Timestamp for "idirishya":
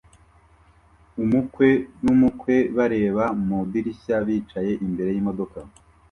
3.65-4.15